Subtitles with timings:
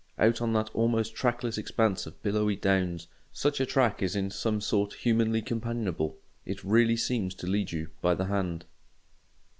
[0.17, 4.59] Out on that almost trackless expanse of billowy Downs such a track is in some
[4.59, 8.65] sort humanly companionable: it really seems to lead you by the hand.